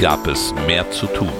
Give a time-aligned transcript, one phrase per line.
[0.00, 1.30] Gab es mehr zu tun.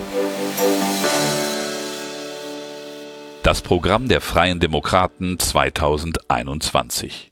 [3.43, 7.31] Das Programm der Freien Demokraten 2021.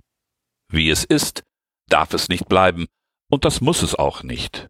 [0.71, 1.43] Wie es ist,
[1.91, 2.87] darf es nicht bleiben,
[3.31, 4.69] und das muss es auch nicht.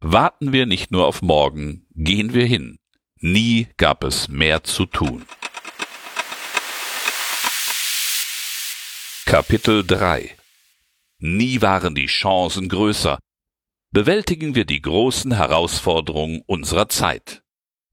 [0.00, 2.78] Warten wir nicht nur auf morgen, gehen wir hin.
[3.20, 5.26] Nie gab es mehr zu tun.
[9.26, 10.34] Kapitel 3
[11.18, 13.18] Nie waren die Chancen größer.
[13.90, 17.42] Bewältigen wir die großen Herausforderungen unserer Zeit.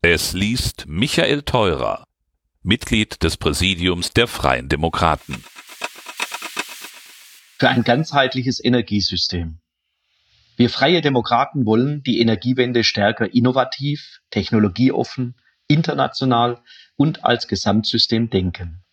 [0.02, 2.04] Es liest Michael Theurer,
[2.62, 5.42] Mitglied des Präsidiums der Freien Demokraten.
[7.58, 9.60] Für ein ganzheitliches Energiesystem.
[10.58, 15.36] Wir Freie Demokraten wollen die Energiewende stärker innovativ, technologieoffen,
[15.70, 16.62] international
[16.98, 18.84] und als Gesamtsystem denken.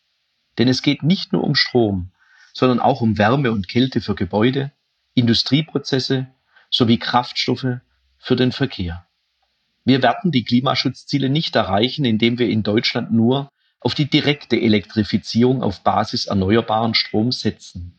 [0.56, 2.12] Denn es geht nicht nur um Strom,
[2.54, 4.70] sondern auch um Wärme und Kälte für Gebäude,
[5.14, 6.28] Industrieprozesse
[6.72, 7.78] sowie Kraftstoffe
[8.18, 9.06] für den Verkehr.
[9.84, 15.62] Wir werden die Klimaschutzziele nicht erreichen, indem wir in Deutschland nur auf die direkte Elektrifizierung
[15.62, 17.98] auf Basis erneuerbaren Stroms setzen.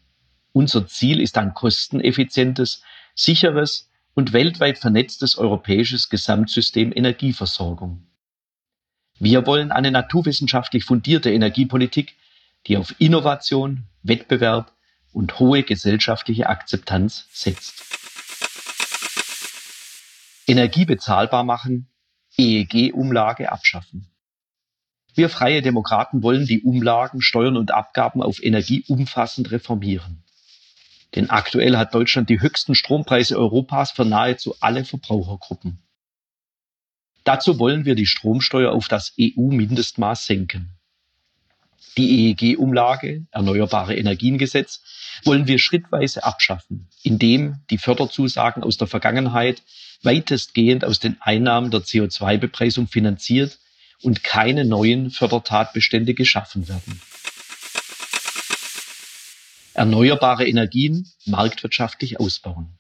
[0.54, 2.84] Unser Ziel ist ein kosteneffizientes,
[3.16, 8.08] sicheres und weltweit vernetztes europäisches Gesamtsystem Energieversorgung.
[9.20, 12.16] Wir wollen eine naturwissenschaftlich fundierte Energiepolitik,
[12.68, 14.72] die auf Innovation, Wettbewerb
[15.12, 18.03] und hohe gesellschaftliche Akzeptanz setzt.
[20.48, 21.88] Energie bezahlbar machen,
[22.38, 24.08] EEG-Umlage abschaffen.
[25.16, 30.24] Wir Freie Demokraten wollen die Umlagen, Steuern und Abgaben auf Energie umfassend reformieren.
[31.16, 35.84] Denn aktuell hat Deutschland die höchsten Strompreise Europas für nahezu alle Verbrauchergruppen.
[37.24, 40.76] Dazu wollen wir die Stromsteuer auf das EU-Mindestmaß senken.
[41.96, 44.82] Die EEG-Umlage, Erneuerbare Energiengesetz,
[45.24, 49.62] wollen wir schrittweise abschaffen, indem die Förderzusagen aus der Vergangenheit
[50.04, 53.60] weitestgehend aus den Einnahmen der CO2-Bepreisung finanziert
[54.02, 57.02] und keine neuen Fördertatbestände geschaffen werden.
[59.74, 62.78] Erneuerbare Energien marktwirtschaftlich ausbauen.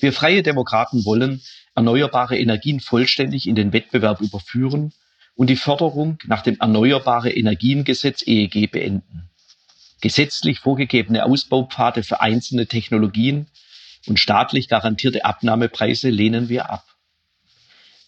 [0.00, 1.42] Wir Freie Demokraten wollen
[1.74, 4.92] erneuerbare Energien vollständig in den Wettbewerb überführen
[5.34, 9.30] und die Förderung nach dem Erneuerbare Energiengesetz EEG beenden.
[10.00, 13.46] Gesetzlich vorgegebene Ausbaupfade für einzelne Technologien
[14.06, 16.84] und staatlich garantierte Abnahmepreise lehnen wir ab.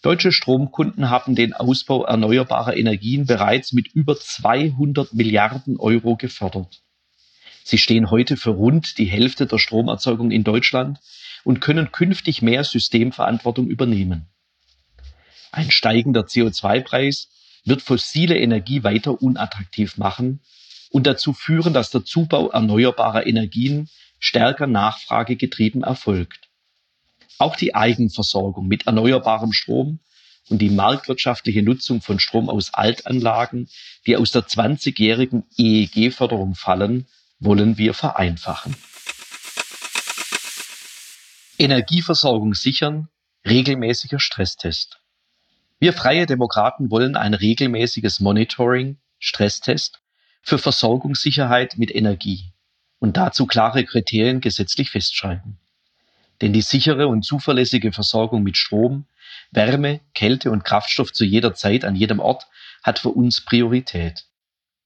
[0.01, 6.81] Deutsche Stromkunden haben den Ausbau erneuerbarer Energien bereits mit über 200 Milliarden Euro gefördert.
[7.63, 10.99] Sie stehen heute für rund die Hälfte der Stromerzeugung in Deutschland
[11.43, 14.25] und können künftig mehr Systemverantwortung übernehmen.
[15.51, 17.29] Ein steigender CO2-Preis
[17.63, 20.39] wird fossile Energie weiter unattraktiv machen
[20.89, 23.89] und dazu führen, dass der Zubau erneuerbarer Energien
[24.21, 26.47] stärker nachfragegetrieben erfolgt.
[27.39, 29.99] Auch die Eigenversorgung mit erneuerbarem Strom
[30.47, 33.67] und die marktwirtschaftliche Nutzung von Strom aus Altanlagen,
[34.05, 37.07] die aus der 20-jährigen EEG-Förderung fallen,
[37.39, 38.75] wollen wir vereinfachen.
[41.57, 43.09] Energieversorgung sichern,
[43.45, 44.99] regelmäßiger Stresstest.
[45.79, 49.99] Wir Freie Demokraten wollen ein regelmäßiges Monitoring, Stresstest
[50.43, 52.53] für Versorgungssicherheit mit Energie
[53.01, 55.57] und dazu klare Kriterien gesetzlich festschreiben.
[56.39, 59.05] Denn die sichere und zuverlässige Versorgung mit Strom,
[59.49, 62.47] Wärme, Kälte und Kraftstoff zu jeder Zeit an jedem Ort
[62.83, 64.25] hat für uns Priorität.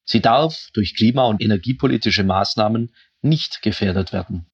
[0.06, 4.46] Sie darf durch klima- und energiepolitische Maßnahmen nicht gefährdet werden.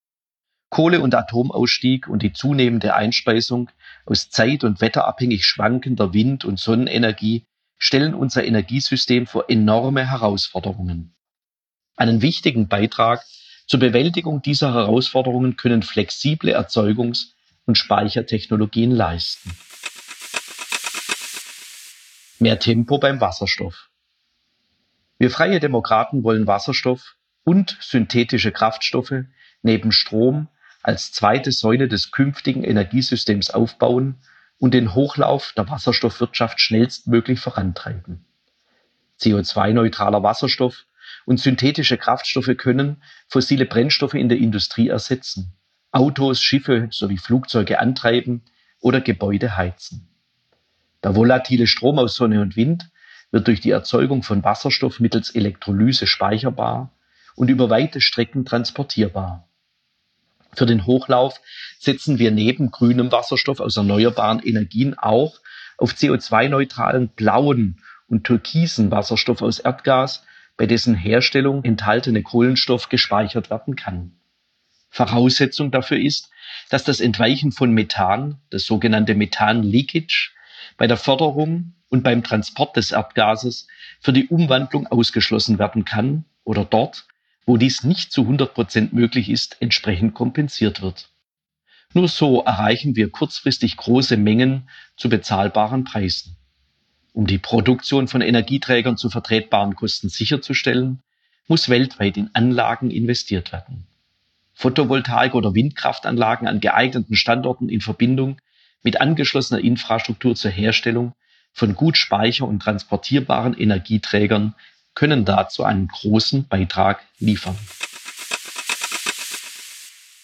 [0.69, 3.69] Kohle- und Atomausstieg und die zunehmende Einspeisung
[4.05, 7.45] aus zeit- und wetterabhängig schwankender Wind- und Sonnenenergie
[7.77, 11.13] stellen unser Energiesystem vor enorme Herausforderungen.
[11.95, 13.23] Einen wichtigen Beitrag
[13.71, 19.49] zur Bewältigung dieser Herausforderungen können flexible Erzeugungs- und Speichertechnologien leisten.
[22.39, 23.87] Mehr Tempo beim Wasserstoff.
[25.19, 27.15] Wir freie Demokraten wollen Wasserstoff
[27.45, 29.23] und synthetische Kraftstoffe
[29.61, 30.49] neben Strom
[30.83, 34.17] als zweite Säule des künftigen Energiesystems aufbauen
[34.59, 38.25] und den Hochlauf der Wasserstoffwirtschaft schnellstmöglich vorantreiben.
[39.21, 40.87] CO2-neutraler Wasserstoff
[41.25, 45.53] und synthetische Kraftstoffe können fossile Brennstoffe in der Industrie ersetzen,
[45.91, 48.43] Autos, Schiffe sowie Flugzeuge antreiben
[48.79, 50.07] oder Gebäude heizen.
[51.03, 52.89] Der volatile Strom aus Sonne und Wind
[53.31, 56.91] wird durch die Erzeugung von Wasserstoff mittels Elektrolyse speicherbar
[57.35, 59.47] und über weite Strecken transportierbar.
[60.53, 61.39] Für den Hochlauf
[61.79, 65.39] setzen wir neben grünem Wasserstoff aus erneuerbaren Energien auch
[65.77, 70.23] auf CO2-neutralen blauen und türkisen Wasserstoff aus Erdgas,
[70.57, 74.13] bei dessen Herstellung enthaltene Kohlenstoff gespeichert werden kann.
[74.89, 76.29] Voraussetzung dafür ist,
[76.69, 80.31] dass das Entweichen von Methan, das sogenannte Methan-Leakage,
[80.77, 83.67] bei der Förderung und beim Transport des Erdgases
[83.99, 87.05] für die Umwandlung ausgeschlossen werden kann oder dort,
[87.45, 91.09] wo dies nicht zu 100 Prozent möglich ist, entsprechend kompensiert wird.
[91.93, 96.37] Nur so erreichen wir kurzfristig große Mengen zu bezahlbaren Preisen.
[97.13, 101.01] Um die Produktion von Energieträgern zu vertretbaren Kosten sicherzustellen,
[101.47, 103.85] muss weltweit in Anlagen investiert werden.
[104.53, 108.37] Photovoltaik- oder Windkraftanlagen an geeigneten Standorten in Verbindung
[108.83, 111.13] mit angeschlossener Infrastruktur zur Herstellung
[111.51, 114.55] von gut speicher- und transportierbaren Energieträgern
[114.93, 117.57] können dazu einen großen Beitrag liefern.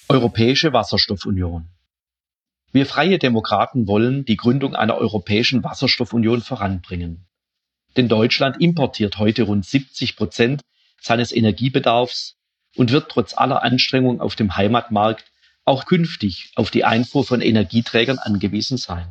[0.08, 1.66] Europäische Wasserstoffunion.
[2.78, 7.26] Wir Freie Demokraten wollen die Gründung einer Europäischen Wasserstoffunion voranbringen.
[7.96, 10.62] Denn Deutschland importiert heute rund 70 Prozent
[11.02, 12.36] seines Energiebedarfs
[12.76, 15.26] und wird trotz aller Anstrengungen auf dem Heimatmarkt
[15.66, 19.08] auch künftig auf die Einfuhr von Energieträgern angewiesen sein.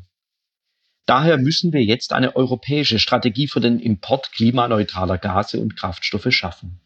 [1.04, 6.78] Daher müssen wir jetzt eine europäische Strategie für den Import klimaneutraler Gase und Kraftstoffe schaffen.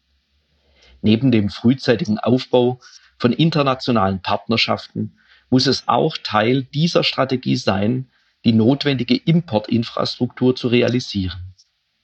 [1.03, 2.79] Neben dem frühzeitigen Aufbau
[3.19, 5.19] von internationalen Partnerschaften
[5.51, 8.09] muss es auch Teil dieser Strategie sein,
[8.43, 11.53] die notwendige Importinfrastruktur zu realisieren.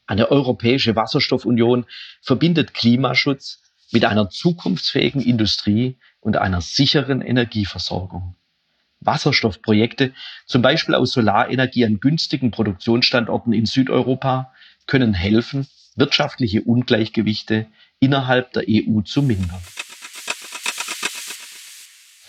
[0.06, 1.86] Eine europäische Wasserstoffunion
[2.22, 3.62] verbindet Klimaschutz
[3.92, 8.36] mit einer zukunftsfähigen Industrie und einer sicheren Energieversorgung.
[9.00, 10.14] Wasserstoffprojekte,
[10.46, 14.54] zum Beispiel aus Solarenergie an günstigen Produktionsstandorten in Südeuropa,
[14.88, 17.68] können helfen, wirtschaftliche Ungleichgewichte
[18.00, 19.62] innerhalb der EU zu mindern.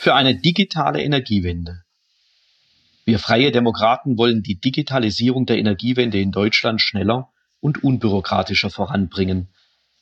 [0.08, 1.82] Für eine digitale Energiewende.
[3.04, 7.28] Wir freie Demokraten wollen die Digitalisierung der Energiewende in Deutschland schneller
[7.60, 9.48] und unbürokratischer voranbringen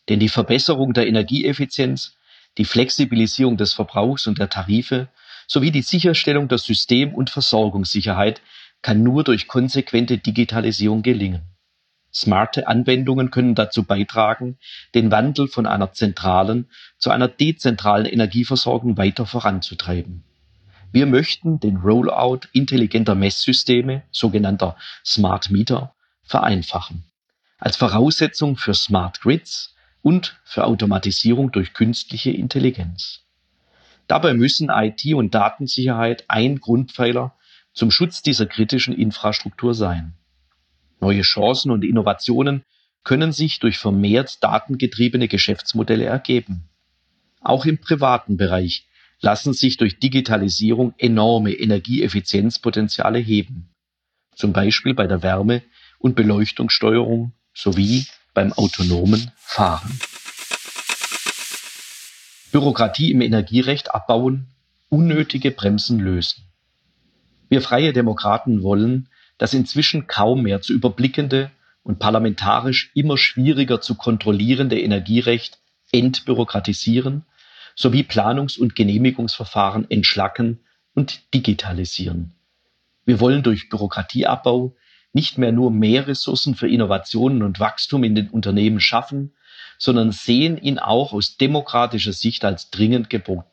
[0.08, 2.14] denn die Verbesserung der Energieeffizienz,
[2.56, 5.08] die Flexibilisierung des Verbrauchs und der Tarife
[5.48, 8.40] sowie die Sicherstellung der System- und Versorgungssicherheit
[8.82, 11.42] kann nur durch konsequente Digitalisierung gelingen.
[12.16, 14.56] Smarte Anwendungen können dazu beitragen,
[14.94, 20.24] den Wandel von einer zentralen zu einer dezentralen Energieversorgung weiter voranzutreiben.
[20.92, 27.04] Wir möchten den Rollout intelligenter Messsysteme, sogenannter Smart Meter, vereinfachen.
[27.58, 33.26] Als Voraussetzung für Smart Grids und für Automatisierung durch künstliche Intelligenz.
[34.06, 37.36] Dabei müssen IT und Datensicherheit ein Grundpfeiler
[37.74, 40.14] zum Schutz dieser kritischen Infrastruktur sein.
[41.00, 42.64] Neue Chancen und Innovationen
[43.04, 46.68] können sich durch vermehrt datengetriebene Geschäftsmodelle ergeben.
[47.40, 48.86] Auch im privaten Bereich
[49.20, 53.70] lassen sich durch Digitalisierung enorme Energieeffizienzpotenziale heben,
[54.34, 55.62] zum Beispiel bei der Wärme-
[55.98, 59.98] und Beleuchtungssteuerung sowie beim autonomen Fahren.
[62.52, 64.48] Bürokratie im Energierecht abbauen,
[64.88, 66.44] unnötige Bremsen lösen.
[67.48, 69.08] Wir freie Demokraten wollen
[69.38, 71.50] das inzwischen kaum mehr zu überblickende
[71.82, 75.58] und parlamentarisch immer schwieriger zu kontrollierende Energierecht
[75.92, 77.24] entbürokratisieren
[77.74, 80.60] sowie Planungs- und Genehmigungsverfahren entschlacken
[80.94, 82.34] und digitalisieren.
[83.04, 84.74] Wir wollen durch Bürokratieabbau
[85.12, 89.34] nicht mehr nur mehr Ressourcen für Innovationen und Wachstum in den Unternehmen schaffen,
[89.78, 93.48] sondern sehen ihn auch aus demokratischer Sicht als dringend geboten.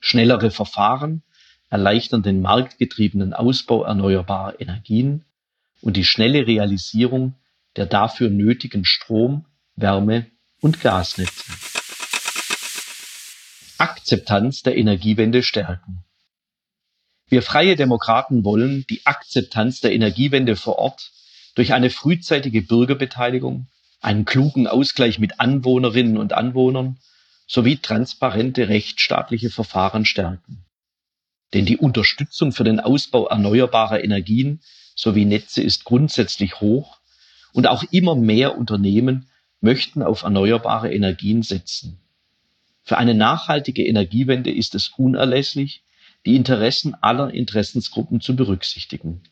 [0.00, 1.22] Schnellere Verfahren
[1.70, 5.24] erleichtern den marktgetriebenen Ausbau erneuerbarer Energien
[5.80, 7.34] und die schnelle Realisierung
[7.76, 9.44] der dafür nötigen Strom-,
[9.76, 10.26] Wärme-
[10.60, 11.52] und Gasnetze.
[13.78, 16.04] Akzeptanz der Energiewende stärken.
[17.28, 21.12] Wir freie Demokraten wollen die Akzeptanz der Energiewende vor Ort
[21.54, 23.68] durch eine frühzeitige Bürgerbeteiligung,
[24.00, 26.98] einen klugen Ausgleich mit Anwohnerinnen und Anwohnern
[27.46, 30.64] sowie transparente rechtsstaatliche Verfahren stärken.
[31.54, 34.60] Denn die Unterstützung für den Ausbau erneuerbarer Energien
[34.94, 36.98] sowie Netze ist grundsätzlich hoch
[37.52, 42.00] und auch immer mehr Unternehmen möchten auf erneuerbare Energien setzen.
[42.82, 45.82] Für eine nachhaltige Energiewende ist es unerlässlich,
[46.26, 49.22] die Interessen aller Interessensgruppen zu berücksichtigen.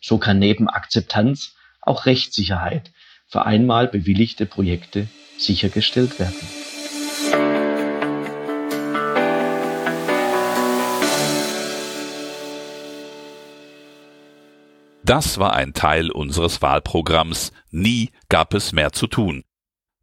[0.00, 2.92] So kann neben Akzeptanz auch Rechtssicherheit
[3.26, 6.71] für einmal bewilligte Projekte sichergestellt werden.
[15.04, 19.42] Das war ein Teil unseres Wahlprogramms Nie gab es mehr zu tun.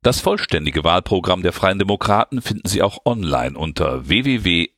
[0.01, 4.75] Das vollständige Wahlprogramm der Freien Demokraten finden Sie auch online unter www.fdp.de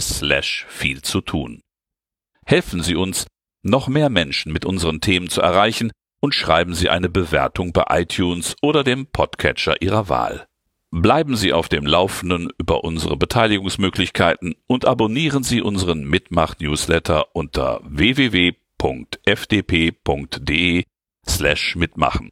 [0.00, 1.62] slash viel zu tun.
[2.44, 3.26] Helfen Sie uns,
[3.62, 8.54] noch mehr Menschen mit unseren Themen zu erreichen und schreiben Sie eine Bewertung bei iTunes
[8.60, 10.46] oder dem Podcatcher Ihrer Wahl.
[10.96, 18.54] Bleiben Sie auf dem Laufenden über unsere Beteiligungsmöglichkeiten und abonnieren Sie unseren Mitmach-Newsletter unter www.fdp.de
[21.26, 22.30] slash mitmachen.